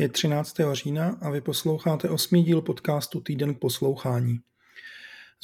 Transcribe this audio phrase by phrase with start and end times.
[0.00, 0.56] Je 13.
[0.72, 4.38] října a vy posloucháte osmý díl podcastu Týden k poslouchání.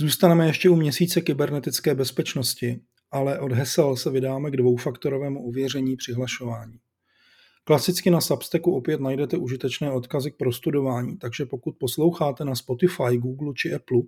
[0.01, 2.81] Zůstaneme ještě u měsíce kybernetické bezpečnosti,
[3.11, 6.79] ale od hesel se vydáme k dvoufaktorovému ověření přihlašování.
[7.65, 13.53] Klasicky na Substacku opět najdete užitečné odkazy k prostudování, takže pokud posloucháte na Spotify, Google
[13.57, 14.03] či Apple,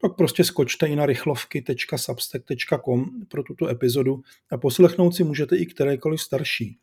[0.00, 4.22] pak prostě skočte i na rychlovky.substack.com pro tuto epizodu
[4.52, 6.78] a poslechnout si můžete i kterékoliv starší,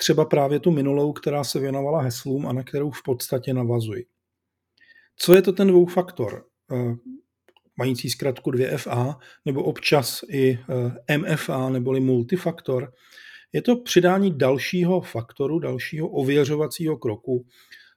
[0.00, 4.06] třeba právě tu minulou, která se věnovala heslům a na kterou v podstatě navazuji.
[5.16, 6.44] Co je to ten dvoufaktor?
[6.72, 6.94] Eh,
[7.76, 10.58] mající zkratku 2FA, nebo občas i
[11.08, 12.92] eh, MFA, neboli multifaktor.
[13.52, 17.46] Je to přidání dalšího faktoru, dalšího ověřovacího kroku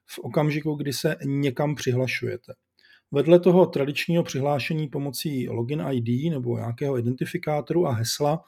[0.06, 2.52] v okamžiku, kdy se někam přihlašujete.
[3.10, 8.44] Vedle toho tradičního přihlášení pomocí login ID nebo nějakého identifikátoru a hesla,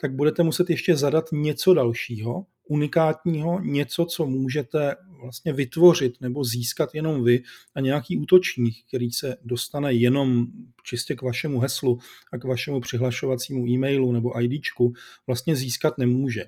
[0.00, 6.94] tak budete muset ještě zadat něco dalšího, unikátního, něco, co můžete vlastně vytvořit nebo získat
[6.94, 7.42] jenom vy
[7.74, 10.46] a nějaký útočník, který se dostane jenom
[10.82, 11.98] čistě k vašemu heslu
[12.32, 14.92] a k vašemu přihlašovacímu e-mailu nebo IDčku,
[15.26, 16.44] vlastně získat nemůže.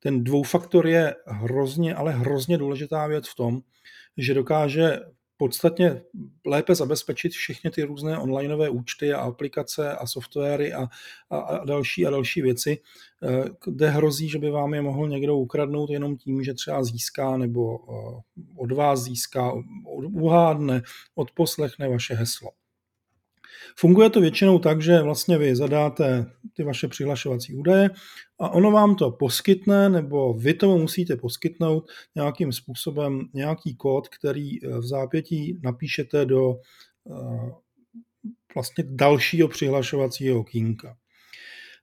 [0.00, 3.60] Ten dvoufaktor je hrozně, ale hrozně důležitá věc v tom,
[4.16, 5.00] že dokáže
[5.38, 6.02] podstatně
[6.46, 10.88] lépe zabezpečit všechny ty různé onlineové účty a aplikace a softwary a,
[11.30, 12.78] a, a další a další věci,
[13.22, 17.36] eh, kde hrozí, že by vám je mohl někdo ukradnout jenom tím, že třeba získá
[17.36, 18.22] nebo eh,
[18.56, 19.52] od vás získá,
[20.12, 20.82] uhádne,
[21.14, 22.50] odposlechne vaše heslo.
[23.80, 26.26] Funguje to většinou tak, že vlastně vy zadáte
[26.56, 27.90] ty vaše přihlašovací údaje
[28.40, 34.64] a ono vám to poskytne, nebo vy tomu musíte poskytnout nějakým způsobem nějaký kód, který
[34.64, 37.50] eh, v zápětí napíšete do eh,
[38.54, 40.96] vlastně dalšího přihlašovacího okýnka.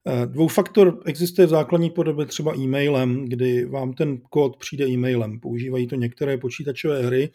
[0.08, 5.40] Eh, dvoufaktor existuje v základní podobě třeba e-mailem, kdy vám ten kód přijde e-mailem.
[5.40, 7.30] Používají to některé počítačové hry,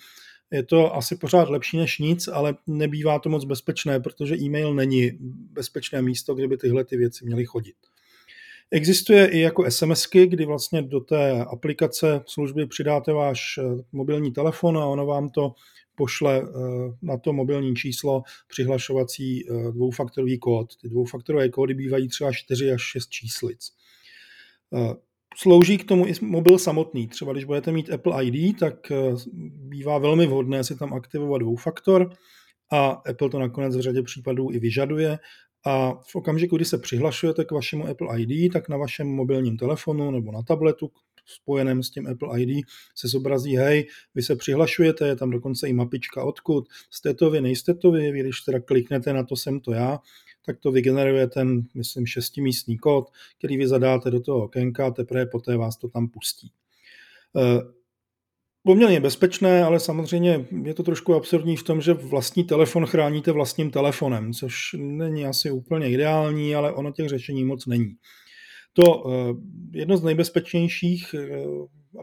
[0.52, 5.10] je to asi pořád lepší než nic, ale nebývá to moc bezpečné, protože e-mail není
[5.52, 7.74] bezpečné místo, kde by tyhle ty věci měly chodit.
[8.70, 13.62] Existuje i jako SMSky, kdy vlastně do té aplikace služby přidáte váš eh,
[13.92, 15.54] mobilní telefon a ono vám to
[15.94, 16.48] pošle eh,
[17.02, 20.76] na to mobilní číslo přihlašovací eh, dvoufaktorový kód.
[20.76, 23.72] Ty dvoufaktorové kódy bývají třeba 4 až 6 číslic.
[25.36, 27.08] Slouží k tomu i mobil samotný.
[27.08, 28.96] Třeba když budete mít Apple ID, tak eh,
[29.52, 32.10] bývá velmi vhodné si tam aktivovat dvoufaktor
[32.72, 35.18] a Apple to nakonec v řadě případů i vyžaduje.
[35.66, 40.10] A v okamžiku, kdy se přihlašujete k vašemu Apple ID, tak na vašem mobilním telefonu
[40.10, 40.90] nebo na tabletu
[41.26, 45.72] spojeném s tím Apple ID se zobrazí, hej, vy se přihlašujete, je tam dokonce i
[45.72, 49.60] mapička odkud, jste to vy, nejste to vy, vy když teda kliknete na to jsem
[49.60, 49.98] to já,
[50.50, 55.26] tak to vygeneruje ten, myslím, šestimístný kód, který vy zadáte do toho okénka a teprve
[55.26, 56.50] poté vás to tam pustí.
[57.36, 57.60] Eh,
[58.62, 63.70] poměrně bezpečné, ale samozřejmě je to trošku absurdní v tom, že vlastní telefon chráníte vlastním
[63.70, 67.94] telefonem, což není asi úplně ideální, ale ono těch řešení moc není.
[68.72, 69.34] To eh,
[69.78, 71.46] jedno z nejbezpečnějších eh,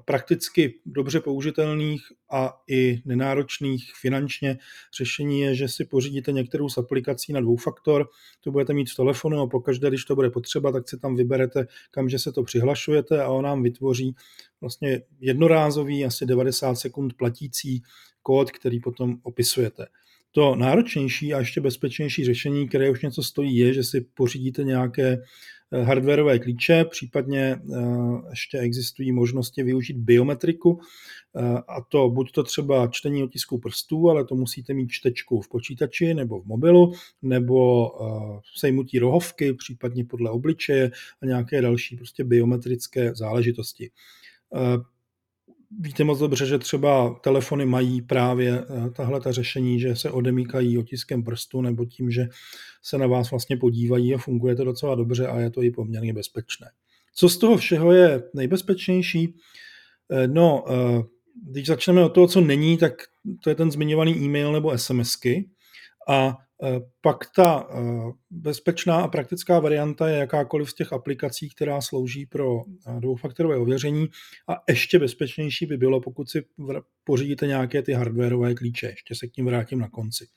[0.06, 4.58] prakticky dobře použitelných a i nenáročných finančně
[4.98, 8.10] řešení je, že si pořídíte některou z aplikací na dvoufaktor,
[8.42, 11.68] to budete mít v telefonu a pokaždé, když to bude potřeba, tak si tam vyberete,
[11.92, 14.16] kam že se to přihlašujete a on nám vytvoří
[14.62, 17.84] vlastně jednorázový, asi 90 sekund platící
[18.22, 19.88] kód, který potom opisujete.
[20.32, 25.18] To náročnější a ještě bezpečnější řešení, které už něco stojí, je, že si pořídíte nějaké
[25.72, 30.80] Eh, hardwareové klíče, případně eh, ještě existují možnosti využít biometriku,
[31.36, 35.50] eh, a to buď to třeba čtení otisků prstů, ale to musíte mít čtečku v
[35.50, 37.92] počítači nebo v mobilu, nebo
[38.56, 43.92] sejmutí rohovky, případně podle obličeje a nějaké další prostě biometrické záležitosti
[45.72, 50.78] víte moc dobře, že třeba telefony mají právě eh, tahle ta řešení, že se odemíkají
[50.78, 52.28] otiskem prstu nebo tím, že
[52.84, 56.14] se na vás vlastně podívají a funguje to docela dobře a je to i poměrně
[56.14, 56.68] bezpečné.
[57.16, 59.36] Co z toho všeho je nejbezpečnější?
[60.12, 61.04] Eh, no, eh,
[61.50, 62.94] když začneme od toho, co není, tak
[63.44, 65.50] to je ten zmiňovaný e-mail nebo SMSky.
[66.10, 66.38] A
[67.02, 72.62] pak ta eh, bezpečná a praktická varianta je jakákoliv z těch aplikací, která slouží pro
[72.62, 74.08] eh, dvoufaktorové ověření
[74.48, 76.46] a ještě bezpečnější by bylo, pokud si
[77.04, 78.88] pořídíte nějaké ty hardwareové klíče.
[78.88, 80.28] Ještě se k tím vrátím na konci.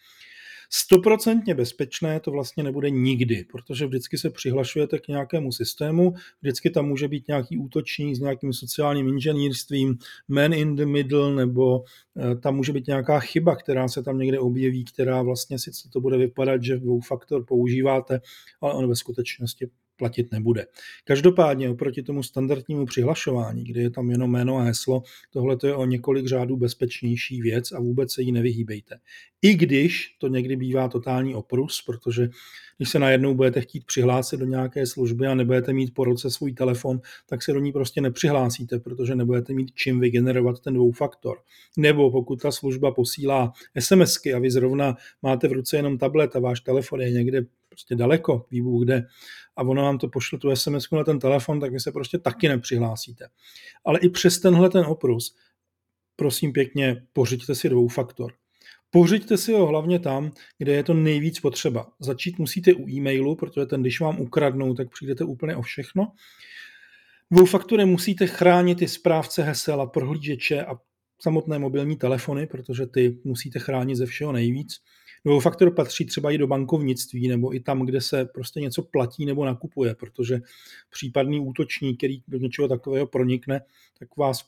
[0.73, 6.89] Stoprocentně bezpečné to vlastně nebude nikdy, protože vždycky se přihlašujete k nějakému systému, vždycky tam
[6.89, 11.85] může být nějaký útočník s nějakým sociálním inženýrstvím, man in the middle, nebo
[12.17, 16.01] eh, tam může být nějaká chyba, která se tam někde objeví, která vlastně sice to
[16.01, 18.21] bude vypadat, že dvoufaktor používáte,
[18.61, 19.71] ale on ve skutečnosti
[20.01, 20.67] platit nebude.
[21.05, 25.03] Každopádně oproti tomu standardnímu přihlašování, kdy je tam jenom jméno a heslo,
[25.33, 28.99] tohle je o několik řádů bezpečnější věc a vůbec se jí nevyhýbejte.
[29.43, 32.29] I když to někdy bývá totální oprus, protože
[32.77, 36.53] když se najednou budete chtít přihlásit do nějaké služby a nebudete mít po roce svůj
[36.53, 41.37] telefon, tak se do ní prostě nepřihlásíte, protože nebudete mít čím vygenerovat ten dvoufaktor.
[41.77, 46.41] Nebo pokud ta služba posílá SMSky a vy zrovna máte v ruce jenom tablet a
[46.41, 49.07] váš telefon je někde prostě daleko, výbu kde,
[49.57, 52.49] a ono vám to pošle tu SMS na ten telefon, tak vy se prostě taky
[52.49, 53.29] nepřihlásíte.
[53.85, 55.37] Ale i přes tenhle ten oprus,
[56.17, 58.33] prosím pěkně, pořiďte si dvoufaktor.
[58.91, 61.93] Pořiďte si ho hlavně tam, kde je to nejvíc potřeba.
[62.01, 66.13] Začít musíte u e-mailu, protože ten, když vám ukradnou, tak přijdete úplně o všechno.
[67.31, 70.77] Dvoufaktorem musíte chránit i správce hesel a prohlížeče a
[71.23, 74.81] samotné mobilní telefony, protože ty musíte chránit ze všeho nejvíc.
[75.25, 79.45] Dvoufaktor patří třeba i do bankovnictví nebo i tam, kde se prostě něco platí nebo
[79.45, 80.41] nakupuje, protože
[80.91, 83.61] případný útočník, který do něčeho takového pronikne,
[83.99, 84.45] tak vás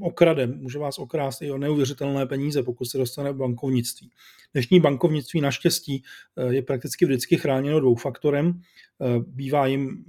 [0.00, 4.10] okrade, může vás okrást i o neuvěřitelné peníze, pokud se dostane bankovnictví.
[4.52, 6.02] Dnešní bankovnictví naštěstí
[6.36, 8.60] eh, je prakticky vždycky chráněno dvoufaktorem.
[9.00, 10.04] Eh, bývá jim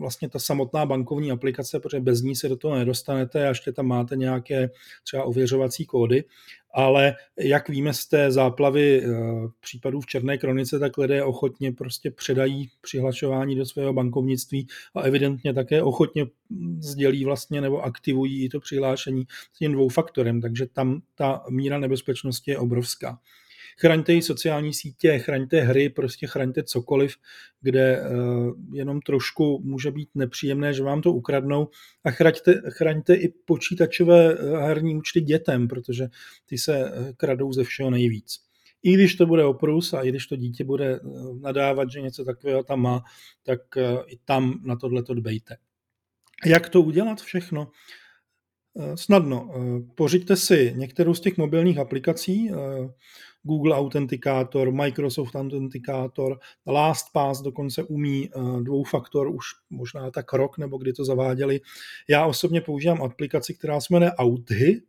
[0.00, 3.86] vlastně ta samotná bankovní aplikace, protože bez ní se do toho nedostanete a ještě tam
[3.86, 4.70] máte nějaké
[5.04, 6.24] třeba ověřovací kódy
[6.76, 9.08] ale jak víme z té záplavy eh,
[9.60, 15.54] případů v Černé kronice, tak lidé ochotně prostě předají přihlašování do svého bankovnictví a evidentně
[15.54, 16.26] také ochotně
[16.78, 19.24] sdělí vlastně nebo aktivují to přihlášení
[19.54, 23.18] s tím dvoufaktorem, takže tam ta míra nebezpečnosti je obrovská
[23.80, 27.16] chraňte i sociální sítě, chraňte hry, prostě chraňte cokoliv,
[27.60, 28.08] kde eh,
[28.72, 31.68] jenom trošku může být nepříjemné, že vám to ukradnou
[32.04, 36.08] a chraňte, chraňte i počítačové eh, herní účty dětem, protože
[36.46, 38.38] ty se eh, kradou ze všeho nejvíc.
[38.82, 41.00] I když to bude oprus a i když to dítě bude
[41.40, 43.02] nadávat, že něco takového tam má,
[43.42, 43.60] tak
[44.06, 45.56] i tam na tohle to dbejte.
[46.46, 47.70] Jak to udělat všechno?
[48.94, 49.50] Snadno.
[49.94, 52.50] Pořiďte si některou z těch mobilních aplikací,
[53.46, 60.92] Google Authentikátor, Microsoft Authentikátor, LastPass dokonce umí eh, dvoufaktor už možná tak rok, nebo kdy
[60.92, 61.60] to zaváděli.
[62.08, 64.82] Já osobně používám aplikaci, která se jmenuje Authy,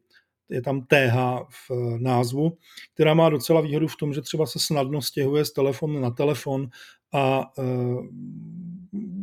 [0.49, 1.15] je tam TH
[1.49, 2.57] v eh, názvu,
[2.93, 6.69] která má docela výhodu v tom, že třeba se snadno stěhuje z telefonu na telefon
[7.17, 7.63] a e,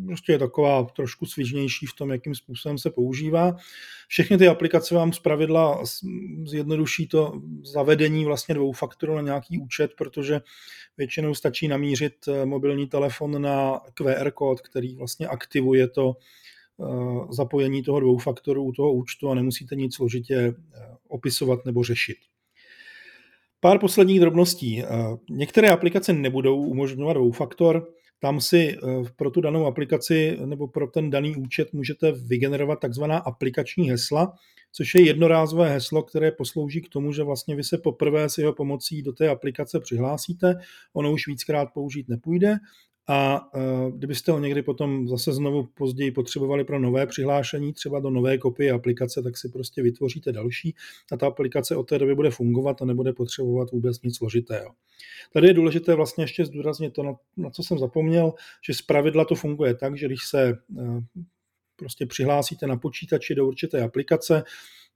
[0.07, 3.57] prostě je taková trošku svižnější v tom, jakým způsobem se používá.
[4.09, 5.83] Všechny ty aplikace vám zpravidla
[6.47, 10.41] zjednoduší to zavedení vlastně dvou faktorů na nějaký účet, protože
[10.97, 16.15] většinou stačí namířit e, mobilní telefon na QR kód, který vlastně aktivuje to e,
[17.35, 20.55] zapojení toho dvou faktorů u toho účtu a nemusíte nic složitě
[21.09, 22.17] opisovat nebo řešit.
[23.65, 24.83] Pár posledních drobností.
[24.83, 24.87] Eh,
[25.31, 27.89] některé aplikace nebudou umožňovat dvoufaktor,
[28.19, 28.79] tam si eh,
[29.17, 34.33] pro tu danou aplikaci nebo pro ten daný účet můžete vygenerovat takzvaná aplikační hesla,
[34.73, 38.53] což je jednorázové heslo, které poslouží k tomu, že vlastně vy se poprvé s jeho
[38.53, 40.55] pomocí do té aplikace přihlásíte,
[40.93, 42.57] ono už víckrát použít nepůjde
[43.07, 48.11] a uh, kdybyste ho někdy potom zase znovu později potřebovali pro nové přihlášení, třeba do
[48.11, 50.75] nové kopie aplikace, tak si prostě vytvoříte další
[51.13, 54.71] a ta aplikace od té doby bude fungovat a nebude potřebovat vůbec nic složitého.
[55.33, 58.33] Tady je důležité vlastně ještě zdůraznit to, na, na co jsem zapomněl,
[58.67, 61.01] že z pravidla to funguje tak, že když se uh,
[61.77, 64.43] prostě přihlásíte na počítači do určité aplikace,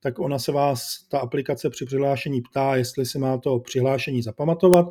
[0.00, 4.86] tak ona se vás, ta aplikace při přihlášení ptá, jestli si má to přihlášení zapamatovat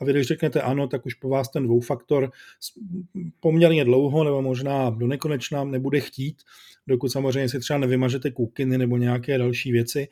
[0.00, 2.30] a vy když řeknete ano, tak už po vás ten dvoufaktor
[3.40, 6.42] poměrně dlouho nebo možná do nekonečna nebude chtít,
[6.86, 10.08] dokud samozřejmě si třeba nevymažete kukiny nebo nějaké další věci.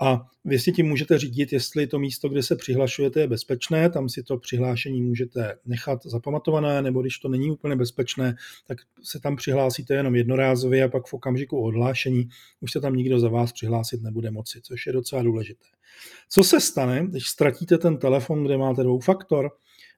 [0.00, 4.08] A vy si tím můžete řídit, jestli to místo, kde se přihlašujete, je bezpečné, tam
[4.08, 8.36] si to přihlášení můžete nechat zapamatované, nebo když to není úplně bezpečné,
[8.66, 12.28] tak se tam přihlásíte jenom jednorázově a pak v okamžiku odhlášení
[12.60, 15.66] už se tam nikdo za vás přihlásit nebude moci, což je docela důležité.
[16.28, 19.50] Co se stane, když ztratíte ten telefon, kde máte dvoufaktor?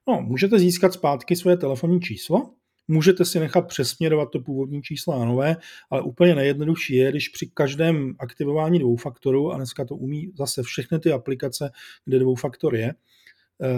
[0.07, 2.53] No, můžete získat zpátky svoje telefonní číslo,
[2.87, 5.55] Můžete si nechat přesměrovat to původní číslo na nové,
[5.89, 10.99] ale úplně nejjednodušší je, když při každém aktivování dvoufaktoru, a dneska to umí zase všechny
[10.99, 11.71] ty aplikace,
[12.05, 12.93] kde dvoufaktor je, eh,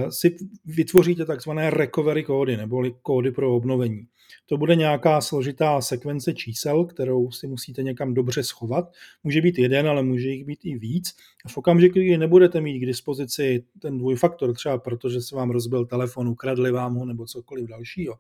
[0.10, 4.08] si vytvoříte takzvané recovery kódy, nebo kódy pro obnovení.
[4.46, 8.94] To bude nějaká složitá sekvence čísel, kterou si musíte někam dobře schovat.
[9.24, 11.16] Může být jeden, ale může jich být i víc.
[11.46, 15.86] A v okamžiku, kdy nebudete mít k dispozici ten dvojfaktor, třeba protože se vám rozbil
[15.86, 18.16] telefon, ukradli vám ho nebo cokoliv dalšího,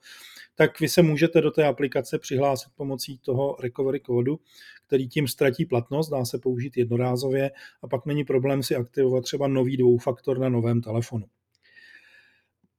[0.55, 4.39] tak vy se můžete do té aplikace přihlásit pomocí toho recovery kódu,
[4.87, 7.51] který tím ztratí platnost, dá se použít jednorázově
[7.81, 11.25] a pak není problém si aktivovat třeba nový dvoufaktor na novém telefonu.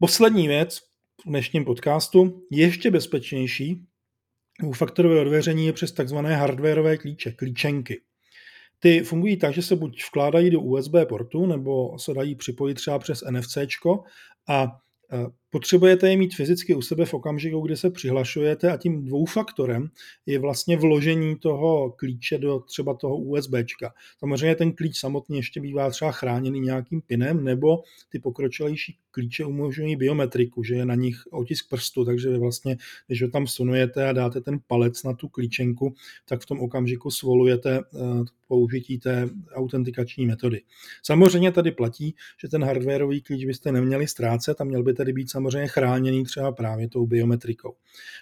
[0.03, 0.79] Poslední věc,
[1.27, 3.87] v dnešním podcastu ještě bezpečnější
[4.61, 8.01] Dvoufaktorové odvěření je přes takzvané hardwareové klíče, klíčenky.
[8.79, 12.99] Ty fungují tak, že se buď vkládají do USB portu, nebo se dají připojit třeba
[12.99, 13.57] přes NFC
[14.49, 14.67] a
[15.51, 19.91] Potřebujete je mít fyzicky u sebe v okamžiku, kdy se přihlašujete a tím dvoufaktorem
[20.27, 23.93] je vlastně vložení toho klíče do třeba toho USBčka.
[24.19, 29.97] Samozřejmě ten klíč samotný ještě bývá třeba chráněný nějakým pinem, nebo ty pokročilejší klíče umožňují
[29.97, 32.77] biometriku, že je na nich otisk prstu, takže vy vlastně,
[33.07, 35.95] když ho tam sunujete a dáte ten palec na tu klíčenku,
[36.29, 37.99] tak v tom okamžiku svolujete eh,
[38.49, 40.63] použití té autentikační metody.
[41.03, 45.31] Samozřejmě tady platí, že ten hardwareový klíč byste neměli ztrácet a měl by tedy být
[45.41, 47.75] samozřejmě chráněný třeba právě tou biometrikou.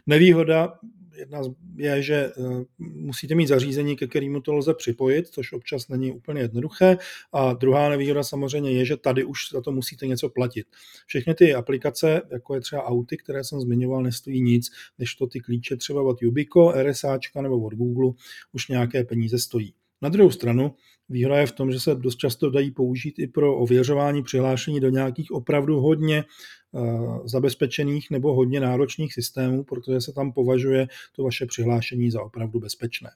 [0.06, 0.78] Nevýhoda
[1.18, 1.40] jedna
[1.76, 6.40] je, že eh, musíte mít zařízení, ke kterému to lze připojit, což občas není úplně
[6.40, 6.96] jednoduché.
[7.32, 10.66] A druhá nevýhoda samozřejmě je, že tady už za to musíte něco platit.
[11.06, 15.40] Všechny ty aplikace, jako je třeba Auty, které jsem zmiňoval, nestojí nic, než to ty
[15.40, 18.12] klíče třeba od Yubico, RSAčka nebo od Google
[18.52, 19.74] už nějaké peníze stojí.
[20.02, 20.74] Na druhou stranu,
[21.08, 24.88] výhoda je v tom, že se dost často dají použít i pro ověřování přihlášení do
[24.88, 26.80] nějakých opravdu hodně eh,
[27.24, 33.10] zabezpečených nebo hodně náročných systémů, protože se tam považuje to vaše přihlášení za opravdu bezpečné.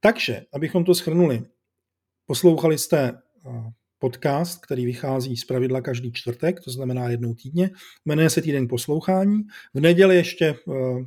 [0.00, 1.42] Takže, abychom to schrnuli,
[2.26, 3.08] poslouchali jste
[3.46, 3.72] eh,
[4.02, 7.70] podcast, který vychází z pravidla každý čtvrtek, to znamená jednou týdně.
[8.04, 9.42] Jmenuje se Týden poslouchání.
[9.74, 10.54] V neděli ještě, eh,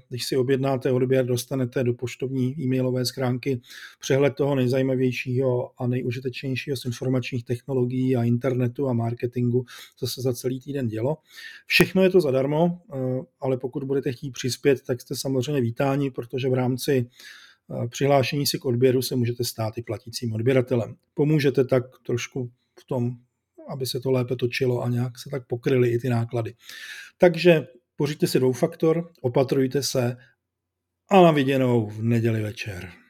[0.09, 3.61] když si objednáte odběr, dostanete do poštovní e-mailové schránky
[3.99, 10.33] přehled toho nejzajímavějšího a nejužitečnějšího z informačních technologií a internetu a marketingu, co se za
[10.33, 11.17] celý týden dělo.
[11.65, 12.97] Všechno je to zadarmo, eh,
[13.39, 18.59] ale pokud budete chtít přispět, tak jste samozřejmě vítáni, protože v rámci eh, přihlášení si
[18.59, 20.95] k odběru se můžete stát i platícím odběratelem.
[21.13, 23.11] Pomůžete tak trošku v tom,
[23.69, 26.53] aby se to lépe točilo a nějak se tak pokryly i ty náklady.
[27.17, 30.17] Takže pořiďte si dvoufaktor, opatrujte se
[31.09, 33.04] a na viděnou v neděli večer.